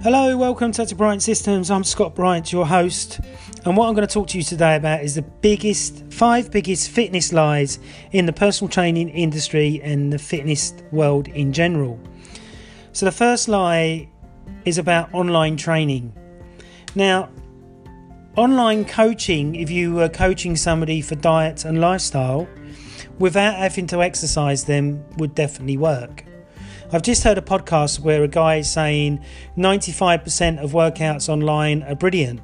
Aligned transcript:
Hello, 0.00 0.36
welcome 0.36 0.70
to 0.70 0.94
Bryant 0.94 1.24
Systems. 1.24 1.72
I'm 1.72 1.82
Scott 1.82 2.14
Bryant, 2.14 2.52
your 2.52 2.64
host, 2.64 3.18
and 3.64 3.76
what 3.76 3.88
I'm 3.88 3.94
going 3.94 4.06
to 4.06 4.14
talk 4.14 4.28
to 4.28 4.38
you 4.38 4.44
today 4.44 4.76
about 4.76 5.02
is 5.02 5.16
the 5.16 5.22
biggest 5.22 6.04
five 6.12 6.52
biggest 6.52 6.90
fitness 6.90 7.32
lies 7.32 7.80
in 8.12 8.24
the 8.24 8.32
personal 8.32 8.68
training 8.68 9.08
industry 9.08 9.80
and 9.82 10.12
the 10.12 10.18
fitness 10.18 10.72
world 10.92 11.26
in 11.26 11.52
general. 11.52 11.98
So, 12.92 13.06
the 13.06 13.12
first 13.12 13.48
lie 13.48 14.08
is 14.64 14.78
about 14.78 15.12
online 15.12 15.56
training. 15.56 16.12
Now, 16.94 17.28
online 18.36 18.84
coaching, 18.84 19.56
if 19.56 19.68
you 19.68 19.94
were 19.94 20.08
coaching 20.08 20.54
somebody 20.54 21.00
for 21.00 21.16
diet 21.16 21.64
and 21.64 21.80
lifestyle 21.80 22.46
without 23.18 23.56
having 23.56 23.88
to 23.88 24.00
exercise 24.00 24.62
them, 24.62 25.04
would 25.16 25.34
definitely 25.34 25.76
work. 25.76 26.27
I've 26.90 27.02
just 27.02 27.22
heard 27.22 27.36
a 27.36 27.42
podcast 27.42 28.00
where 28.00 28.24
a 28.24 28.28
guy 28.28 28.56
is 28.56 28.70
saying 28.70 29.22
95% 29.58 30.58
of 30.58 30.72
workouts 30.72 31.28
online 31.28 31.82
are 31.82 31.94
brilliant. 31.94 32.40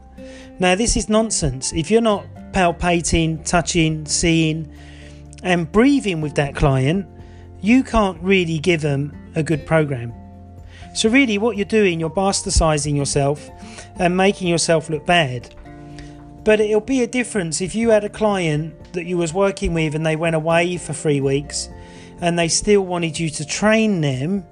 Now, 0.59 0.75
this 0.75 0.99
is 0.99 1.09
nonsense. 1.09 1.73
If 1.73 1.91
you're 1.91 2.03
not 2.03 2.27
palpating, 2.53 3.43
touching, 3.49 4.05
seeing, 4.05 4.71
and 5.43 5.73
breathing 5.73 6.21
with 6.21 6.35
that 6.35 6.55
client, 6.55 7.07
you 7.63 7.83
can't 7.83 8.21
really 8.23 8.59
give 8.59 8.83
them 8.83 9.17
a 9.35 9.43
good 9.43 9.65
program. 9.65 10.13
So, 10.95 11.09
really, 11.09 11.39
what 11.39 11.57
you're 11.57 11.65
doing, 11.65 11.99
you're 11.99 12.11
bastardizing 12.11 12.95
yourself 12.95 13.49
and 13.99 14.15
making 14.15 14.49
yourself 14.49 14.91
look 14.91 15.07
bad. 15.07 15.55
But 16.45 16.61
it'll 16.61 16.83
be 16.83 17.03
a 17.03 17.07
difference 17.07 17.63
if 17.63 17.75
you 17.75 17.89
had 17.89 18.05
a 18.05 18.11
client 18.11 18.93
that 18.93 19.07
you 19.07 19.17
was 19.17 19.33
working 19.33 19.73
with 19.73 19.95
and 19.95 20.05
they 20.05 20.17
went 20.17 20.37
away 20.37 20.77
for 20.77 20.93
three 20.93 21.23
weeks 21.23 21.71
and 22.21 22.39
they 22.39 22.49
still 22.49 22.83
wanted 22.83 23.19
you 23.19 23.31
to 23.31 23.45
train 23.45 24.01
them 24.01 24.45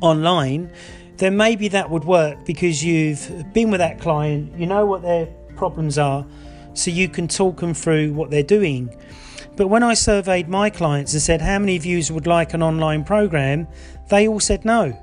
online, 0.00 0.70
then 1.16 1.36
maybe 1.36 1.68
that 1.68 1.90
would 1.90 2.04
work 2.04 2.44
because 2.44 2.84
you've 2.84 3.52
been 3.52 3.70
with 3.70 3.80
that 3.80 4.00
client, 4.00 4.56
you 4.58 4.66
know 4.66 4.86
what 4.86 5.02
their 5.02 5.26
problems 5.56 5.98
are, 5.98 6.24
so 6.74 6.90
you 6.90 7.08
can 7.08 7.26
talk 7.26 7.58
them 7.58 7.74
through 7.74 8.12
what 8.12 8.30
they're 8.30 8.42
doing. 8.42 8.94
But 9.56 9.66
when 9.66 9.82
I 9.82 9.94
surveyed 9.94 10.48
my 10.48 10.70
clients 10.70 11.12
and 11.14 11.20
said, 11.20 11.40
How 11.40 11.58
many 11.58 11.74
of 11.76 11.84
you 11.84 12.00
would 12.10 12.28
like 12.28 12.54
an 12.54 12.62
online 12.62 13.02
program? 13.02 13.66
they 14.08 14.28
all 14.28 14.40
said 14.40 14.64
no. 14.64 14.96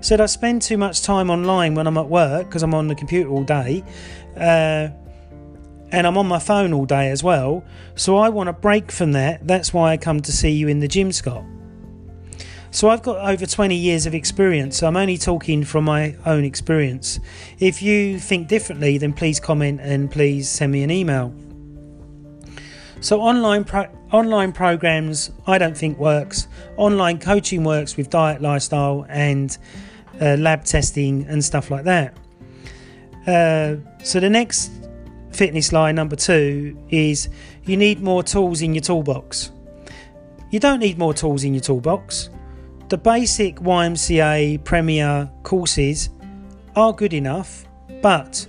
Said, 0.00 0.20
I 0.20 0.26
spend 0.26 0.62
too 0.62 0.76
much 0.76 1.02
time 1.02 1.30
online 1.30 1.74
when 1.74 1.86
I'm 1.86 1.96
at 1.96 2.08
work 2.08 2.46
because 2.46 2.62
I'm 2.62 2.74
on 2.74 2.88
the 2.88 2.94
computer 2.94 3.28
all 3.28 3.44
day. 3.44 3.84
Uh, 4.36 4.88
and 5.92 6.06
I'm 6.06 6.16
on 6.16 6.26
my 6.26 6.38
phone 6.38 6.72
all 6.72 6.86
day 6.86 7.10
as 7.10 7.22
well. 7.22 7.62
So 7.94 8.16
I 8.16 8.30
want 8.30 8.48
a 8.48 8.52
break 8.52 8.90
from 8.90 9.12
that. 9.12 9.46
That's 9.46 9.72
why 9.72 9.92
I 9.92 9.96
come 9.98 10.20
to 10.22 10.32
see 10.32 10.50
you 10.50 10.66
in 10.66 10.80
the 10.80 10.88
gym, 10.88 11.12
Scott. 11.12 11.44
So 12.70 12.88
I've 12.88 13.02
got 13.02 13.18
over 13.18 13.44
20 13.44 13.76
years 13.76 14.06
of 14.06 14.14
experience. 14.14 14.78
So 14.78 14.86
I'm 14.86 14.96
only 14.96 15.18
talking 15.18 15.62
from 15.62 15.84
my 15.84 16.16
own 16.24 16.42
experience. 16.44 17.20
If 17.58 17.82
you 17.82 18.18
think 18.18 18.48
differently, 18.48 18.96
then 18.96 19.12
please 19.12 19.38
comment 19.38 19.80
and 19.82 20.10
please 20.10 20.48
send 20.48 20.72
me 20.72 20.82
an 20.82 20.90
email. 20.90 21.34
So 23.02 23.20
online 23.20 23.64
pro- 23.64 23.90
online 24.12 24.52
programs 24.52 25.30
I 25.46 25.58
don't 25.58 25.76
think 25.76 25.98
works. 25.98 26.48
Online 26.78 27.18
coaching 27.18 27.64
works 27.64 27.96
with 27.96 28.08
diet, 28.08 28.40
lifestyle, 28.40 29.04
and 29.08 29.56
uh, 30.20 30.36
lab 30.38 30.64
testing 30.64 31.26
and 31.26 31.44
stuff 31.44 31.70
like 31.70 31.84
that. 31.84 32.16
Uh, 33.26 33.76
so 34.02 34.18
the 34.18 34.30
next 34.30 34.70
fitness 35.32 35.72
line 35.72 35.94
number 35.94 36.16
two 36.16 36.76
is 36.90 37.28
you 37.64 37.76
need 37.76 38.00
more 38.00 38.22
tools 38.22 38.62
in 38.62 38.74
your 38.74 38.82
toolbox. 38.82 39.50
You 40.50 40.60
don't 40.60 40.80
need 40.80 40.98
more 40.98 41.14
tools 41.14 41.44
in 41.44 41.54
your 41.54 41.62
toolbox. 41.62 42.30
The 42.88 42.98
basic 42.98 43.56
YMCA 43.56 44.62
Premier 44.64 45.30
courses 45.42 46.10
are 46.76 46.92
good 46.92 47.14
enough, 47.14 47.64
but 48.02 48.46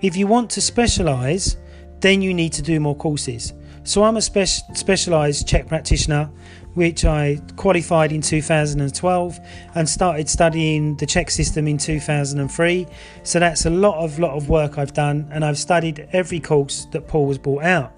if 0.00 0.16
you 0.16 0.26
want 0.26 0.50
to 0.50 0.60
specialize, 0.60 1.56
then 2.00 2.22
you 2.22 2.32
need 2.32 2.52
to 2.54 2.62
do 2.62 2.80
more 2.80 2.96
courses. 2.96 3.52
So 3.84 4.04
I'm 4.04 4.16
a 4.16 4.22
spe- 4.22 4.74
specialized 4.74 5.46
CHEK 5.46 5.66
practitioner 5.66 6.30
which 6.78 7.04
I 7.04 7.40
qualified 7.56 8.12
in 8.12 8.20
2012 8.20 9.40
and 9.74 9.88
started 9.88 10.28
studying 10.28 10.94
the 10.94 11.06
CHEK 11.06 11.28
system 11.28 11.66
in 11.66 11.76
2003. 11.76 12.86
So 13.24 13.40
that's 13.40 13.66
a 13.66 13.70
lot 13.70 13.98
of 13.98 14.20
lot 14.20 14.36
of 14.36 14.48
work 14.48 14.78
I've 14.78 14.92
done, 14.92 15.28
and 15.32 15.44
I've 15.44 15.58
studied 15.58 16.08
every 16.12 16.38
course 16.38 16.86
that 16.92 17.08
Paul 17.08 17.26
has 17.28 17.38
brought 17.38 17.64
out. 17.64 17.92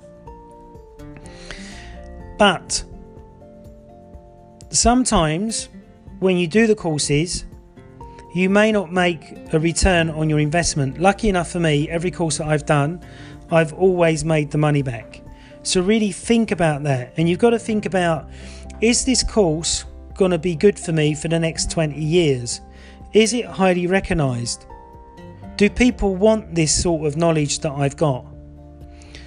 But 2.38 2.82
sometimes 4.70 5.68
when 6.20 6.38
you 6.38 6.46
do 6.46 6.66
the 6.66 6.74
courses, 6.74 7.44
you 8.34 8.48
may 8.48 8.72
not 8.72 8.90
make 8.90 9.52
a 9.52 9.60
return 9.60 10.08
on 10.08 10.30
your 10.30 10.38
investment. 10.38 10.98
Lucky 10.98 11.28
enough 11.28 11.50
for 11.50 11.60
me, 11.60 11.86
every 11.90 12.10
course 12.10 12.38
that 12.38 12.46
I've 12.46 12.64
done, 12.64 13.04
I've 13.50 13.74
always 13.74 14.24
made 14.24 14.52
the 14.52 14.58
money 14.58 14.80
back. 14.80 15.20
So 15.64 15.82
really 15.82 16.12
think 16.12 16.50
about 16.50 16.84
that. 16.84 17.12
And 17.18 17.28
you've 17.28 17.38
got 17.38 17.50
to 17.50 17.58
think 17.58 17.84
about 17.84 18.30
is 18.80 19.04
this 19.04 19.22
course 19.22 19.84
going 20.14 20.30
to 20.30 20.38
be 20.38 20.56
good 20.56 20.78
for 20.78 20.92
me 20.92 21.14
for 21.14 21.28
the 21.28 21.38
next 21.38 21.70
20 21.70 22.00
years? 22.00 22.60
Is 23.12 23.32
it 23.32 23.44
highly 23.44 23.86
recognised? 23.86 24.64
Do 25.56 25.68
people 25.68 26.16
want 26.16 26.54
this 26.54 26.82
sort 26.82 27.06
of 27.06 27.16
knowledge 27.16 27.58
that 27.60 27.72
I've 27.72 27.96
got? 27.96 28.24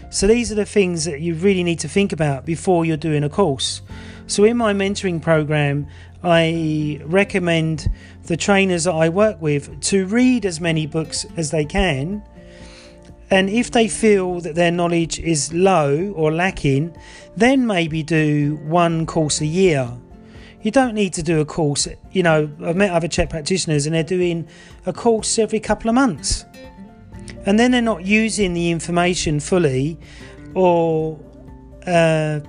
So 0.10 0.28
these 0.28 0.52
are 0.52 0.56
the 0.56 0.66
things 0.66 1.06
that 1.06 1.22
you 1.22 1.36
really 1.36 1.64
need 1.64 1.80
to 1.80 1.88
think 1.88 2.14
about 2.14 2.46
before 2.46 2.86
you're 2.86 2.98
doing 2.98 3.24
a 3.24 3.30
course. 3.30 3.82
So 4.28 4.44
in 4.44 4.58
my 4.58 4.74
mentoring 4.74 5.22
program, 5.22 5.88
I 6.24 7.02
recommend 7.04 7.92
the 8.24 8.38
trainers 8.38 8.86
that 8.86 8.94
I 8.94 9.10
work 9.10 9.42
with 9.42 9.80
to 9.82 10.06
read 10.06 10.46
as 10.46 10.62
many 10.62 10.88
books 10.88 11.26
as 11.36 11.52
they 11.52 11.66
can 11.66 12.24
and 13.34 13.50
if 13.50 13.72
they 13.72 13.88
feel 13.88 14.42
that 14.42 14.54
their 14.54 14.70
knowledge 14.70 15.20
is 15.20 15.52
low 15.52 16.14
or 16.16 16.32
lacking, 16.32 16.96
then 17.36 17.66
maybe 17.66 18.04
do 18.04 18.60
one 18.62 19.08
course 19.08 19.42
a 19.42 19.46
year. 19.48 19.92
You 20.62 20.70
don't 20.70 20.94
need 20.94 21.14
to 21.14 21.24
do 21.24 21.42
a 21.42 21.46
course, 21.46 21.88
you 22.12 22.22
know, 22.22 22.48
I've 22.64 22.76
met 22.76 22.92
other 22.92 23.08
CHEK 23.08 23.32
practitioners 23.32 23.88
and 23.88 23.96
they're 23.96 24.04
doing 24.04 24.48
a 24.86 24.94
course 24.94 25.40
every 25.40 25.60
couple 25.60 25.90
of 25.90 25.96
months. 25.96 26.46
And 27.48 27.58
then 27.58 27.72
they're 27.72 27.82
not 27.82 28.06
using 28.06 28.54
the 28.54 28.70
information 28.70 29.40
fully 29.40 29.98
or 30.54 31.20
uh, 31.88 32.40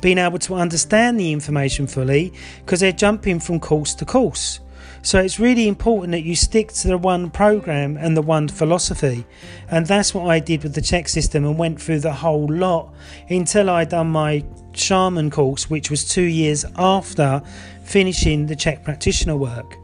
being 0.00 0.16
able 0.16 0.38
to 0.38 0.54
understand 0.54 1.20
the 1.20 1.32
information 1.32 1.86
fully 1.86 2.32
because 2.64 2.80
they're 2.80 2.92
jumping 2.92 3.40
from 3.40 3.60
course 3.60 3.92
to 3.96 4.06
course. 4.06 4.60
So 5.02 5.18
it's 5.18 5.40
really 5.40 5.66
important 5.66 6.12
that 6.12 6.22
you 6.22 6.36
stick 6.36 6.72
to 6.74 6.88
the 6.88 6.98
one 6.98 7.30
program 7.30 7.96
and 7.96 8.16
the 8.16 8.22
one 8.22 8.48
philosophy. 8.48 9.24
And 9.70 9.86
that's 9.86 10.14
what 10.14 10.26
I 10.26 10.40
did 10.40 10.62
with 10.62 10.74
the 10.74 10.82
CHEK 10.82 11.08
system 11.08 11.44
and 11.44 11.58
went 11.58 11.80
through 11.80 12.00
the 12.00 12.12
whole 12.12 12.46
lot 12.46 12.92
until 13.28 13.70
I 13.70 13.84
done 13.84 14.10
my 14.10 14.44
shaman 14.72 15.30
course, 15.30 15.70
which 15.70 15.90
was 15.90 16.06
two 16.06 16.22
years 16.22 16.64
after 16.76 17.42
finishing 17.84 18.46
the 18.46 18.56
CHEK 18.56 18.84
practitioner 18.84 19.36
work. 19.36 19.76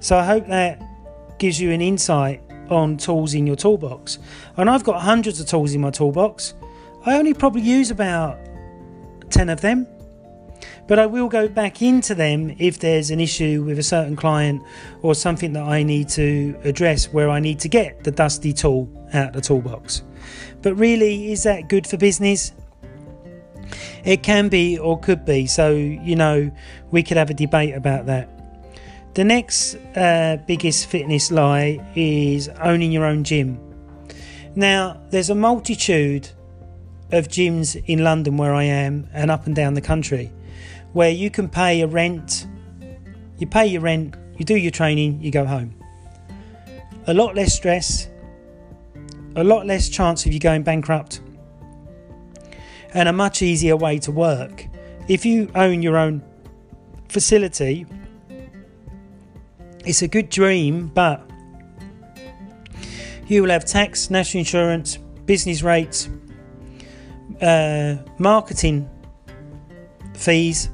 So 0.00 0.18
I 0.18 0.24
hope 0.24 0.46
that 0.48 0.82
gives 1.38 1.60
you 1.60 1.70
an 1.70 1.80
insight 1.80 2.42
on 2.70 2.96
tools 2.96 3.34
in 3.34 3.46
your 3.46 3.56
toolbox. 3.56 4.18
And 4.56 4.68
I've 4.68 4.84
got 4.84 5.00
hundreds 5.00 5.40
of 5.40 5.46
tools 5.46 5.72
in 5.74 5.80
my 5.80 5.90
toolbox. 5.90 6.54
I 7.06 7.16
only 7.16 7.34
probably 7.34 7.62
use 7.62 7.90
about 7.90 8.38
10 9.30 9.48
of 9.48 9.60
them 9.60 9.86
but 10.88 10.98
I 10.98 11.06
will 11.06 11.28
go 11.28 11.48
back 11.48 11.80
into 11.82 12.14
them 12.14 12.54
if 12.58 12.78
there's 12.78 13.10
an 13.10 13.20
issue 13.20 13.62
with 13.64 13.78
a 13.78 13.82
certain 13.82 14.16
client 14.16 14.62
or 15.02 15.14
something 15.14 15.52
that 15.52 15.64
I 15.64 15.82
need 15.82 16.08
to 16.10 16.56
address 16.64 17.12
where 17.12 17.30
I 17.30 17.40
need 17.40 17.60
to 17.60 17.68
get 17.68 18.04
the 18.04 18.10
dusty 18.10 18.52
tool 18.52 18.90
out 19.14 19.28
of 19.28 19.32
the 19.34 19.40
toolbox. 19.40 20.02
But 20.60 20.74
really, 20.74 21.32
is 21.32 21.44
that 21.44 21.68
good 21.68 21.86
for 21.86 21.96
business? 21.96 22.52
It 24.04 24.22
can 24.22 24.48
be 24.48 24.78
or 24.78 24.98
could 24.98 25.24
be, 25.24 25.46
so 25.46 25.72
you 25.72 26.16
know, 26.16 26.50
we 26.90 27.02
could 27.02 27.16
have 27.16 27.30
a 27.30 27.34
debate 27.34 27.74
about 27.74 28.06
that. 28.06 28.28
The 29.14 29.24
next 29.24 29.76
uh, 29.96 30.38
biggest 30.46 30.86
fitness 30.86 31.30
lie 31.30 31.78
is 31.94 32.48
owning 32.60 32.92
your 32.92 33.04
own 33.04 33.24
gym. 33.24 33.60
Now, 34.54 35.00
there's 35.10 35.30
a 35.30 35.34
multitude 35.34 36.28
of 37.12 37.28
gyms 37.28 37.82
in 37.86 38.02
London 38.02 38.36
where 38.36 38.54
I 38.54 38.64
am 38.64 39.08
and 39.12 39.30
up 39.30 39.46
and 39.46 39.54
down 39.54 39.74
the 39.74 39.80
country 39.80 40.32
where 40.92 41.10
you 41.10 41.30
can 41.30 41.48
pay 41.48 41.80
a 41.80 41.86
rent, 41.86 42.46
you 43.38 43.46
pay 43.46 43.66
your 43.66 43.80
rent, 43.80 44.14
you 44.38 44.44
do 44.44 44.56
your 44.56 44.70
training, 44.70 45.20
you 45.20 45.30
go 45.30 45.44
home. 45.44 45.74
A 47.06 47.14
lot 47.14 47.34
less 47.34 47.54
stress, 47.54 48.08
a 49.36 49.44
lot 49.44 49.66
less 49.66 49.88
chance 49.88 50.26
of 50.26 50.32
you 50.32 50.38
going 50.38 50.62
bankrupt, 50.62 51.20
and 52.94 53.08
a 53.08 53.12
much 53.12 53.42
easier 53.42 53.76
way 53.76 53.98
to 53.98 54.12
work. 54.12 54.66
If 55.08 55.24
you 55.24 55.50
own 55.54 55.82
your 55.82 55.96
own 55.96 56.22
facility, 57.08 57.86
it's 59.84 60.02
a 60.02 60.08
good 60.08 60.28
dream, 60.28 60.88
but 60.88 61.28
you 63.26 63.42
will 63.42 63.50
have 63.50 63.64
tax, 63.64 64.10
national 64.10 64.40
insurance, 64.40 64.98
business 65.24 65.62
rates, 65.62 66.08
uh, 67.40 67.96
marketing 68.18 68.88
fees, 70.14 70.68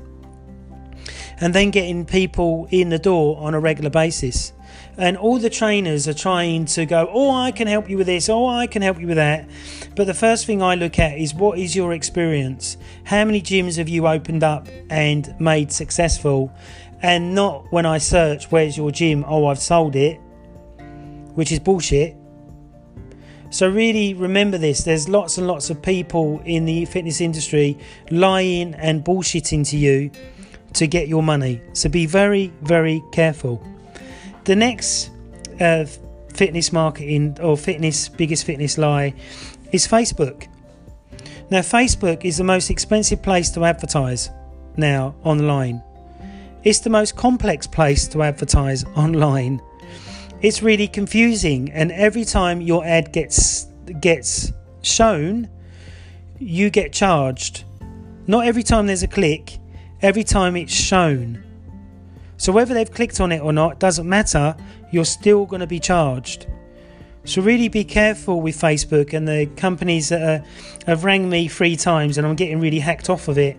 and 1.41 1.55
then 1.55 1.71
getting 1.71 2.05
people 2.05 2.69
in 2.71 2.89
the 2.89 2.99
door 2.99 3.39
on 3.39 3.55
a 3.55 3.61
regular 3.61 3.91
basis. 3.91 4.53
and 4.97 5.17
all 5.17 5.39
the 5.39 5.49
trainers 5.49 6.09
are 6.09 6.15
trying 6.15 6.65
to 6.65 6.85
go, 6.85 7.09
Oh, 7.13 7.31
I 7.31 7.53
can 7.53 7.69
help 7.69 7.89
you 7.89 7.97
with 7.97 8.09
this, 8.09 8.29
oh, 8.29 8.47
I 8.47 8.67
can 8.67 8.83
help 8.83 8.99
you 9.01 9.07
with 9.07 9.17
that. 9.17 9.49
But 9.95 10.07
the 10.07 10.15
first 10.15 10.45
thing 10.45 10.61
I 10.61 10.75
look 10.75 10.99
at 10.99 11.17
is 11.17 11.33
what 11.35 11.59
is 11.59 11.77
your 11.77 11.93
experience? 11.93 12.77
How 13.05 13.25
many 13.25 13.41
gyms 13.41 13.79
have 13.79 13.89
you 13.89 14.07
opened 14.09 14.43
up 14.43 14.69
and 14.91 15.35
made 15.39 15.73
successful? 15.73 16.53
And 17.01 17.35
not 17.35 17.73
when 17.73 17.87
I 17.87 17.99
search, 17.99 18.51
Where's 18.51 18.77
your 18.77 18.91
gym? 18.91 19.25
Oh, 19.27 19.47
I've 19.47 19.61
sold 19.61 19.95
it, 19.95 20.17
which 21.35 21.53
is 21.53 21.61
bullshit. 21.61 22.17
So, 23.51 23.69
really 23.69 24.13
remember 24.13 24.59
this 24.59 24.85
there's 24.85 25.09
lots 25.09 25.39
and 25.39 25.47
lots 25.47 25.71
of 25.71 25.81
people 25.81 26.43
in 26.45 26.67
the 26.67 26.85
fitness 26.85 27.21
industry 27.21 27.79
lying 28.11 28.75
and 28.75 29.03
bullshitting 29.03 29.67
to 29.71 29.77
you 29.79 30.11
to 30.75 30.87
get 30.87 31.09
your 31.09 31.23
money. 31.23 31.61
So, 31.73 31.89
be 31.89 32.07
very, 32.07 32.53
very 32.63 33.03
careful. 33.13 33.63
The 34.45 34.57
next 34.57 35.11
uh, 35.61 35.87
fitness 36.35 36.73
marketing 36.73 37.39
or 37.41 37.57
fitness 37.57 38.09
biggest 38.09 38.45
fitness 38.45 38.79
lie 38.79 39.15
is 39.73 39.87
Facebook. 39.87 40.47
Now, 41.51 41.61
Facebook 41.61 42.25
is 42.25 42.37
the 42.37 42.45
most 42.45 42.71
expensive 42.71 43.23
place 43.23 43.51
to 43.51 43.65
advertise 43.65 44.31
now 44.77 45.15
online. 45.25 45.83
It's 46.65 46.81
the 46.81 46.91
most 46.91 47.17
complex 47.17 47.67
place 47.67 48.07
to 48.09 48.23
advertise 48.23 48.85
online 48.97 49.61
it's 50.41 50.63
really 50.63 50.87
confusing 50.87 51.71
and 51.73 51.91
every 51.93 52.25
time 52.25 52.61
your 52.61 52.85
ad 52.85 53.13
gets 53.13 53.67
gets 54.01 54.53
shown 54.83 55.49
you 56.39 56.71
get 56.71 56.93
charged 56.93 57.65
not 58.27 58.47
every 58.47 58.63
time 58.63 58.87
there's 58.87 59.03
a 59.03 59.09
click 59.09 59.58
every 60.03 60.25
time 60.25 60.57
it's 60.57 60.73
shown 60.73 61.43
so 62.37 62.53
whether 62.53 62.75
they've 62.75 62.93
clicked 62.93 63.21
on 63.21 63.33
it 63.33 63.41
or 63.41 63.53
not 63.53 63.79
doesn't 63.79 64.09
matter 64.09 64.57
you're 64.91 65.05
still 65.05 65.47
going 65.47 65.61
to 65.61 65.67
be 65.67 65.81
charged 65.81 66.47
so 67.25 67.43
really 67.43 67.69
be 67.69 67.85
careful 67.85 68.41
with 68.41 68.57
facebook 68.57 69.13
and 69.13 69.27
the 69.29 69.47
companies 69.57 70.09
that 70.09 70.23
are, 70.23 70.45
have 70.87 71.05
rang 71.05 71.29
me 71.29 71.49
three 71.49 71.77
times 71.77 72.17
and 72.17 72.27
i'm 72.27 72.37
getting 72.37 72.61
really 72.61 72.79
hacked 72.79 73.11
off 73.11 73.29
of 73.29 73.39
it 73.39 73.57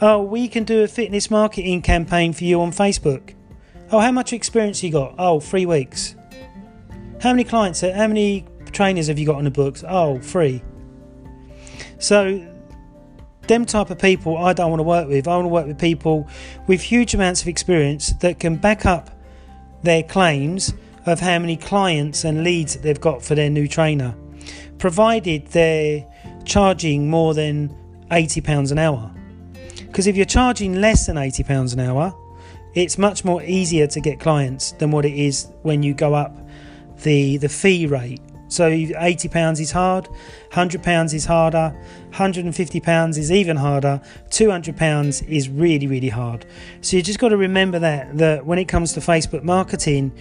oh 0.00 0.22
we 0.22 0.48
can 0.48 0.64
do 0.64 0.82
a 0.82 0.88
fitness 0.88 1.30
marketing 1.30 1.82
campaign 1.82 2.32
for 2.32 2.44
you 2.44 2.60
on 2.60 2.70
facebook 2.70 3.34
Oh, 3.90 4.00
how 4.00 4.10
much 4.10 4.32
experience 4.32 4.82
you 4.82 4.90
got? 4.90 5.14
Oh, 5.18 5.40
three 5.40 5.66
weeks. 5.66 6.16
How 7.20 7.30
many 7.30 7.44
clients, 7.44 7.80
how 7.80 8.08
many 8.08 8.44
trainers 8.72 9.08
have 9.08 9.18
you 9.18 9.26
got 9.26 9.36
on 9.36 9.44
the 9.44 9.50
books? 9.50 9.84
Oh, 9.86 10.18
three. 10.18 10.62
So, 11.98 12.44
them 13.48 13.64
type 13.64 13.90
of 13.90 13.98
people 13.98 14.36
I 14.36 14.52
don't 14.52 14.70
want 14.70 14.80
to 14.80 14.84
work 14.84 15.08
with. 15.08 15.28
I 15.28 15.36
want 15.36 15.44
to 15.44 15.48
work 15.48 15.66
with 15.66 15.78
people 15.78 16.28
with 16.66 16.82
huge 16.82 17.14
amounts 17.14 17.42
of 17.42 17.48
experience 17.48 18.12
that 18.20 18.40
can 18.40 18.56
back 18.56 18.86
up 18.86 19.10
their 19.82 20.02
claims 20.02 20.72
of 21.06 21.20
how 21.20 21.38
many 21.38 21.56
clients 21.56 22.24
and 22.24 22.42
leads 22.42 22.76
they've 22.76 23.00
got 23.00 23.22
for 23.22 23.34
their 23.34 23.50
new 23.50 23.68
trainer, 23.68 24.14
provided 24.78 25.46
they're 25.48 26.06
charging 26.44 27.10
more 27.10 27.34
than 27.34 27.74
£80 28.10 28.72
an 28.72 28.78
hour. 28.78 29.10
Because 29.76 30.06
if 30.06 30.16
you're 30.16 30.24
charging 30.24 30.80
less 30.80 31.06
than 31.06 31.16
£80 31.16 31.74
an 31.74 31.80
hour, 31.80 32.14
it's 32.74 32.98
much 32.98 33.24
more 33.24 33.42
easier 33.42 33.86
to 33.86 34.00
get 34.00 34.18
clients 34.18 34.72
than 34.72 34.90
what 34.90 35.04
it 35.04 35.14
is 35.14 35.48
when 35.62 35.82
you 35.82 35.94
go 35.94 36.14
up 36.14 36.36
the 37.02 37.36
the 37.36 37.48
fee 37.48 37.86
rate. 37.86 38.20
So 38.48 38.68
80 38.68 39.28
pounds 39.28 39.58
is 39.58 39.72
hard, 39.72 40.06
100 40.06 40.82
pounds 40.82 41.14
is 41.14 41.24
harder, 41.24 41.74
150 42.10 42.80
pounds 42.80 43.18
is 43.18 43.32
even 43.32 43.56
harder, 43.56 44.00
200 44.30 44.76
pounds 44.76 45.22
is 45.22 45.48
really 45.48 45.86
really 45.86 46.10
hard. 46.10 46.44
So 46.80 46.96
you 46.96 47.02
just 47.02 47.18
got 47.18 47.30
to 47.30 47.36
remember 47.36 47.78
that 47.78 48.16
that 48.18 48.46
when 48.46 48.58
it 48.58 48.66
comes 48.66 48.92
to 48.92 49.00
Facebook 49.00 49.42
marketing, 49.42 50.12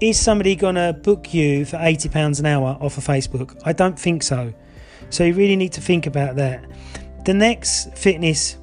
is 0.00 0.18
somebody 0.18 0.56
going 0.56 0.74
to 0.74 0.92
book 0.92 1.32
you 1.32 1.64
for 1.64 1.78
80 1.80 2.08
pounds 2.08 2.40
an 2.40 2.46
hour 2.46 2.76
off 2.80 2.98
of 2.98 3.06
Facebook? 3.06 3.60
I 3.64 3.72
don't 3.72 3.98
think 3.98 4.22
so. 4.22 4.52
So 5.10 5.24
you 5.24 5.34
really 5.34 5.56
need 5.56 5.72
to 5.74 5.80
think 5.80 6.06
about 6.06 6.36
that. 6.36 6.64
The 7.24 7.34
next 7.34 7.96
fitness 7.96 8.56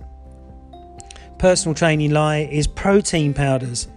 personal 1.39 1.73
training 1.73 2.11
lie 2.11 2.39
is 2.51 2.67
protein 2.67 3.33
powders. 3.33 3.87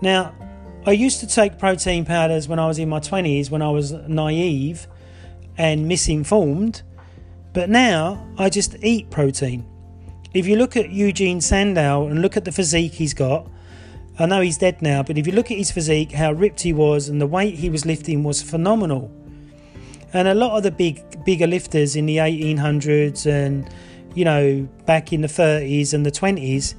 Now, 0.00 0.34
I 0.88 0.92
used 0.92 1.20
to 1.20 1.26
take 1.26 1.58
protein 1.58 2.06
powders 2.06 2.48
when 2.48 2.58
I 2.58 2.66
was 2.66 2.78
in 2.78 2.88
my 2.88 2.98
20s 2.98 3.50
when 3.50 3.60
I 3.60 3.68
was 3.68 3.92
naive 3.92 4.86
and 5.58 5.86
misinformed, 5.86 6.80
but 7.52 7.68
now 7.68 8.26
I 8.38 8.48
just 8.48 8.74
eat 8.82 9.10
protein. 9.10 9.66
If 10.32 10.46
you 10.46 10.56
look 10.56 10.78
at 10.78 10.88
Eugene 10.88 11.42
Sandow 11.42 12.06
and 12.06 12.22
look 12.22 12.38
at 12.38 12.46
the 12.46 12.52
physique 12.52 12.94
he's 12.94 13.12
got, 13.12 13.50
I 14.18 14.24
know 14.24 14.40
he's 14.40 14.56
dead 14.56 14.80
now, 14.80 15.02
but 15.02 15.18
if 15.18 15.26
you 15.26 15.34
look 15.34 15.50
at 15.50 15.58
his 15.58 15.70
physique, 15.70 16.12
how 16.12 16.32
ripped 16.32 16.62
he 16.62 16.72
was, 16.72 17.10
and 17.10 17.20
the 17.20 17.26
weight 17.26 17.56
he 17.56 17.68
was 17.68 17.84
lifting 17.84 18.24
was 18.24 18.40
phenomenal. 18.40 19.12
And 20.14 20.26
a 20.26 20.32
lot 20.32 20.56
of 20.56 20.62
the 20.62 20.70
big, 20.70 21.22
bigger 21.22 21.46
lifters 21.46 21.96
in 21.96 22.06
the 22.06 22.16
1800s 22.16 23.26
and 23.26 23.68
you 24.14 24.24
know, 24.24 24.66
back 24.86 25.12
in 25.12 25.20
the 25.20 25.28
30s 25.28 25.92
and 25.92 26.06
the 26.06 26.10
20s, 26.10 26.76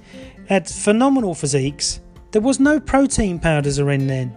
had 0.47 0.67
phenomenal 0.67 1.35
physiques. 1.35 1.99
There 2.31 2.41
was 2.41 2.59
no 2.59 2.79
protein 2.79 3.39
powders 3.39 3.79
around 3.79 4.07
then. 4.07 4.35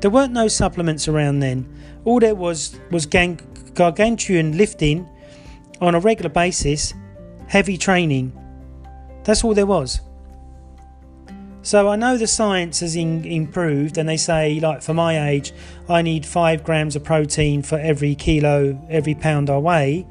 There 0.00 0.10
weren't 0.10 0.32
no 0.32 0.48
supplements 0.48 1.08
around 1.08 1.40
then. 1.40 1.66
All 2.04 2.20
there 2.20 2.34
was 2.34 2.78
was 2.90 3.06
gang- 3.06 3.40
gargantuan 3.74 4.56
lifting 4.56 5.08
on 5.80 5.94
a 5.94 6.00
regular 6.00 6.30
basis, 6.30 6.94
heavy 7.46 7.76
training. 7.76 8.32
That's 9.24 9.44
all 9.44 9.54
there 9.54 9.66
was. 9.66 10.00
So 11.62 11.88
I 11.88 11.96
know 11.96 12.16
the 12.16 12.28
science 12.28 12.80
has 12.80 12.94
in, 12.94 13.24
improved, 13.24 13.98
and 13.98 14.08
they 14.08 14.16
say, 14.16 14.60
like 14.60 14.82
for 14.82 14.94
my 14.94 15.30
age, 15.30 15.52
I 15.88 16.00
need 16.00 16.24
five 16.24 16.62
grams 16.62 16.94
of 16.94 17.02
protein 17.02 17.62
for 17.62 17.76
every 17.76 18.14
kilo, 18.14 18.80
every 18.88 19.16
pound 19.16 19.50
I 19.50 19.58
weigh. 19.58 20.06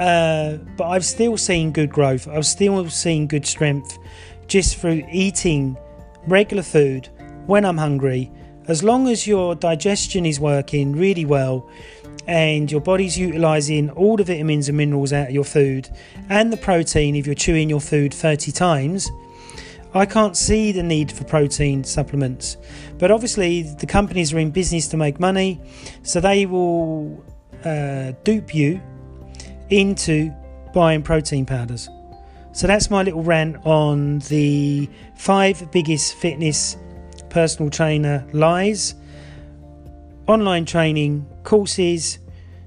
Uh, 0.00 0.56
but 0.76 0.88
I've 0.88 1.04
still 1.04 1.36
seen 1.36 1.70
good 1.70 1.92
growth. 1.92 2.26
I've 2.26 2.44
still 2.44 2.90
seen 2.90 3.28
good 3.28 3.46
strength 3.46 3.98
just 4.48 4.78
through 4.78 5.06
eating 5.12 5.76
regular 6.26 6.62
food 6.62 7.08
when 7.46 7.64
I'm 7.64 7.78
hungry. 7.78 8.30
As 8.68 8.82
long 8.82 9.08
as 9.08 9.26
your 9.26 9.54
digestion 9.54 10.24
is 10.24 10.38
working 10.38 10.92
really 10.92 11.24
well 11.24 11.68
and 12.26 12.70
your 12.70 12.80
body's 12.80 13.18
utilizing 13.18 13.90
all 13.90 14.16
the 14.16 14.24
vitamins 14.24 14.68
and 14.68 14.78
minerals 14.78 15.12
out 15.12 15.28
of 15.28 15.34
your 15.34 15.44
food 15.44 15.90
and 16.28 16.52
the 16.52 16.56
protein 16.56 17.16
if 17.16 17.26
you're 17.26 17.34
chewing 17.34 17.68
your 17.68 17.80
food 17.80 18.14
30 18.14 18.52
times, 18.52 19.10
I 19.94 20.06
can't 20.06 20.36
see 20.36 20.72
the 20.72 20.82
need 20.82 21.12
for 21.12 21.24
protein 21.24 21.84
supplements. 21.84 22.56
But 22.98 23.10
obviously, 23.10 23.62
the 23.62 23.86
companies 23.86 24.32
are 24.32 24.38
in 24.38 24.50
business 24.50 24.88
to 24.88 24.96
make 24.96 25.20
money, 25.20 25.60
so 26.02 26.18
they 26.18 26.46
will 26.46 27.22
uh, 27.64 28.12
dupe 28.24 28.54
you 28.54 28.80
into 29.68 30.32
buying 30.72 31.02
protein 31.02 31.44
powders. 31.44 31.90
So 32.52 32.66
that's 32.66 32.90
my 32.90 33.02
little 33.02 33.22
rant 33.22 33.56
on 33.64 34.18
the 34.20 34.88
five 35.16 35.70
biggest 35.72 36.14
fitness 36.14 36.76
personal 37.30 37.70
trainer 37.70 38.26
lies 38.32 38.94
online 40.26 40.64
training, 40.64 41.26
courses, 41.44 42.18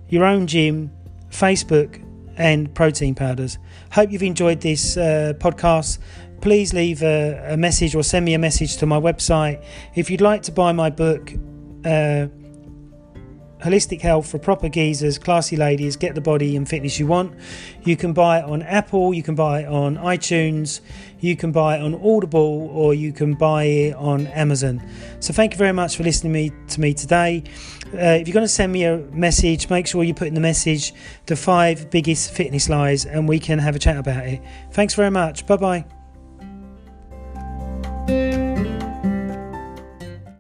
your 0.10 0.26
own 0.26 0.48
gym, 0.48 0.92
Facebook, 1.30 2.02
and 2.38 2.74
protein 2.74 3.16
powders. 3.16 3.58
Hope 3.92 4.12
you've 4.12 4.24
enjoyed 4.24 4.62
this 4.62 4.98
uh, 4.98 5.34
podcast. 5.38 6.00
Please 6.42 6.74
leave 6.74 7.02
a, 7.02 7.54
a, 7.54 7.58
message 7.58 7.96
or 7.96 8.04
send 8.04 8.26
me 8.26 8.34
a 8.34 8.40
message 8.40 8.78
to 8.78 8.86
my 8.86 9.00
website. 9.00 9.64
If 9.96 10.10
you'd 10.10 10.22
like 10.22 10.44
to 10.44 10.52
buy 10.52 10.74
my 10.74 10.90
book, 10.90 11.34
uh, 11.86 12.28
holistic 13.62 14.02
health 14.02 14.30
for 14.30 14.38
proper 14.38 14.70
geezers, 14.70 15.18
classy 15.18 15.56
ladies, 15.56 15.96
get 15.96 16.16
the 16.16 16.22
body 16.22 16.56
and 16.56 16.68
fitness 16.68 17.00
you 17.00 17.08
want. 17.08 17.34
You 17.84 17.96
can 17.96 18.14
buy 18.14 18.40
it 18.40 18.46
on 18.46 18.62
Apple, 18.62 19.14
you 19.14 19.24
can 19.24 19.36
buy 19.36 19.62
it 19.62 19.68
on 19.68 19.98
iTunes, 19.98 20.82
you 21.20 21.36
can 21.36 21.52
buy 21.52 21.78
it 21.78 21.82
on 21.82 21.96
Audible, 21.96 22.70
or 22.72 22.94
you 22.94 23.12
can 23.12 23.34
buy 23.34 23.64
it 23.64 23.96
on 23.96 24.28
Amazon. 24.28 24.82
So 25.20 25.34
thank 25.34 25.54
you 25.54 25.58
very 25.58 25.74
much 25.74 25.98
for 25.98 26.04
listening 26.04 26.34
me, 26.34 26.52
to 26.70 26.82
me 26.82 26.94
today. 26.94 27.44
Uh, 27.94 28.20
if 28.20 28.28
you're 28.28 28.34
going 28.34 28.44
to 28.44 28.48
send 28.48 28.72
me 28.72 28.84
a 28.84 28.98
message, 29.12 29.70
make 29.70 29.88
sure 29.88 30.04
you 30.04 30.14
put 30.14 30.28
in 30.28 30.34
the 30.34 30.42
message 30.42 30.94
the 31.28 31.36
five 31.36 31.90
biggest 31.90 32.32
fitness 32.32 32.70
lies 32.70 33.06
and 33.06 33.28
we 33.28 33.40
can 33.40 33.60
have 33.60 33.76
a 33.76 33.80
chat 33.80 33.98
about 33.98 34.26
it. 34.26 34.42
Thanks 34.72 34.94
very 34.94 35.12
much. 35.12 35.46
Bye 35.48 35.58
bye. 35.58 35.95